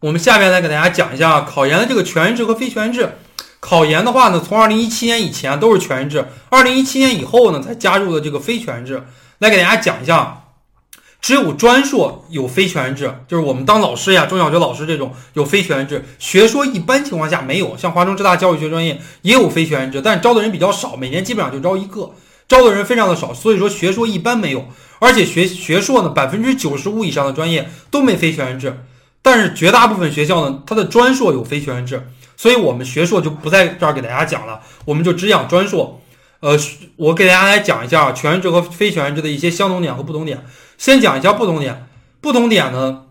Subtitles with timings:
[0.00, 3.10] 我们下面来给大家讲一下考研的这个全日制和非全日制。
[3.60, 9.02] 考研的话呢，从二零一七年以前都是全日制，二零一七年以后呢才加入了这个非全日制。
[9.40, 10.44] 来给大家讲一下，
[11.20, 16.02] 只有专硕有非全日制，就是我们当老师呀，中小学老师这种有非全日制。
[16.18, 22.12] 学说一般情况下没有，像华中师大教育学专业也有非全日制，但招的人比较少，每年基本上就招一个，
[22.48, 24.66] 招的人非常的少，所以说学说一般没有。
[24.98, 28.82] 而且学学硕呢，百分之九十五以上的专业都没非全日制。
[29.22, 36.00] 但是绝大部分学校呢，它的专硕有非全日制，所以我们学硕就不在这儿给大家讲了，我们就只讲专硕。
[36.40, 36.58] 呃，
[36.96, 40.42] 我给大家来讲一下全日制和非全日制的一些相同点和不同点。
[40.78, 41.86] 先讲一下不同点，
[42.22, 43.02] 不同点呢，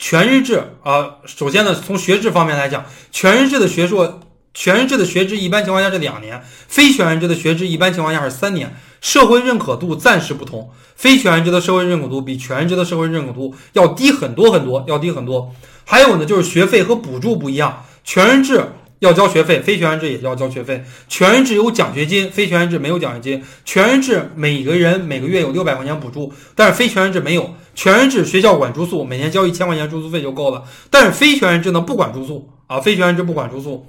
[0.00, 4.20] 全日制啊，首先呢，从学制方面来讲，全日制的学硕，
[4.58, 8.74] 全日制的学制一般情况下是两年，非全日制的学制一般情况下是三年。
[9.00, 15.54] 社会认可度暂时不同，非全日制的社会认可度比全日制的社会认可度要低很多很多，要低很多。
[15.84, 18.60] 还有呢，就是学费和补助不一样，全日制
[18.98, 20.82] 要交学费，非全日制也要交学费。
[21.06, 23.44] 全日制有奖学金，非全日制没有奖学金。
[23.64, 27.54] 全日制每个人每个月有六百块钱补助，但是非全日制没有。
[27.76, 33.86] 全日制学校管住宿，每年交一千块钱住宿费就够了，但是非全日制呢不管住宿啊，非全日制不管住宿。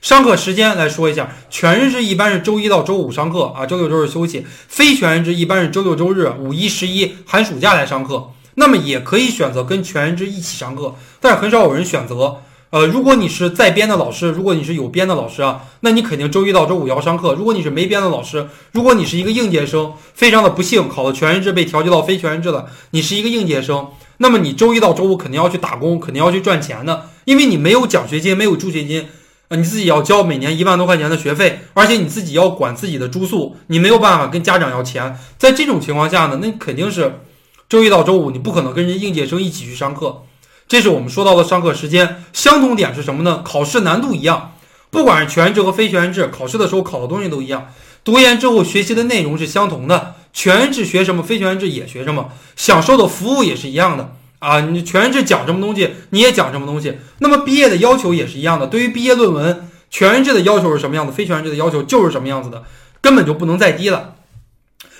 [0.00, 8.30] 上课时间来说一下，全日制一般是周一到周五上课啊，周六周日休息；非全日制一般是周六周日、五一、十一、寒暑假来上课。
[8.54, 12.38] 那么也可以选择跟全日制一起上课，但是很少有人选择。
[12.70, 17.34] 呃，如果你是在编的老师，如果你是有编的老师啊，那你肯定周一到周五要上课。
[17.34, 29.06] 如果你是没编的老师，如果你是一个应届生，非常的不幸考了全日制被调剂到非全日制了，你是一个应届生，那么你周一到周五肯定要去打工，肯定要去赚钱的，因为你没有奖学金，没有助学金。
[29.50, 35.18] 啊，你自己要交每年一万多块钱的学费，而且你自己要管自己的住宿，你没有办法跟家长要钱。
[35.38, 37.20] 在这种情况下呢，那肯定是
[37.68, 40.22] 周一到周五你不可能跟人家应届生一起去上课。
[40.68, 42.22] 这是我们说到的上课时间。
[42.32, 43.42] 相同点是什么呢？
[43.44, 44.52] 考试难度一样，
[44.88, 47.72] 不管是全日制和非全日制，考试的时候考的东西都一样。
[48.04, 54.14] 读研之后学习的内容是相同的，全日制学什么，非全日制也学什么，享受的服务也是一样的。
[54.40, 56.98] 啊，你全日制讲什么东西，你也讲什么东西。
[57.18, 58.66] 那么毕业的要求也是一样的。
[58.66, 62.64] 对于毕业论文，全日制的要求是什么样子，非全日制的要求就是什么样子的，
[63.00, 64.16] 根本就不能再低了。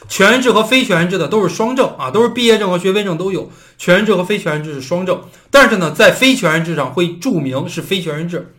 [0.09, 3.51] 全日制和非全日制的都是双证啊，都是毕业证和学位证都有。
[3.79, 8.55] 全日制和非全日制是双证，但是呢，在非全日制上会注明是非全日制。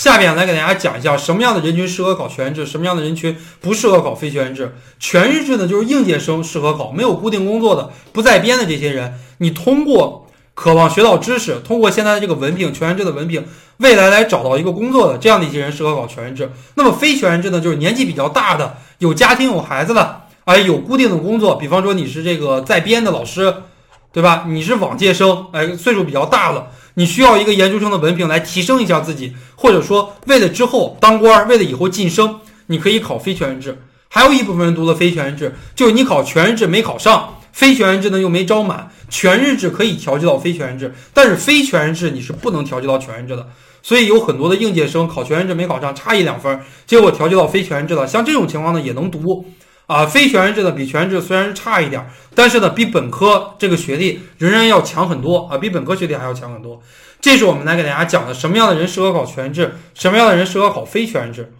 [0.00, 4.74] 下面来给大家讲一下什么样的人群适合考全日制，什么样的人群不适合考非全日制。
[4.98, 9.20] 全日制呢，就是应届生适合考，没有固定工作的、不在编的这些人。
[9.40, 13.44] 你通过渴望学到知识，通过现在的这个文凭，全日制的文凭，
[13.76, 16.50] 未来来找到一个工作的这样的一些人适合考全日制。
[16.76, 23.54] 那么非全日制呢，就是年纪比较大的，有家庭有孩子的，哎，有固定的工作，比方说你是这个在编的老师，
[24.12, 24.46] 对吧？
[24.48, 26.68] 你是往届生，哎，岁数比较大了。
[27.00, 33.78] 你需要一个研究生的文凭来提升一下自己，或者说为了之后当官，为了以后晋升，你可以考非全日制。
[34.10, 43.48] 还有一部分人读了非全日制，就是你考全日制没考上，非全日制呢又没招满，全日制可以调剂到非全日制，但是非全日制你是不能调剂到全日制的。
[43.82, 48.06] 所以有很多的应届生考全日制没考上，差一两分，结果调剂到非全日制了。
[48.06, 49.46] 像这种情况呢也能读。
[49.90, 56.80] 啊，非全日制的比全日制虽然差一点，但是呢，比本科这个学历仍然要强很多啊，比本科学历还要强很多。
[57.20, 61.52] 这是我们来给大家讲的，什么样的人适合考全日制，什么样的人适合考非全日制。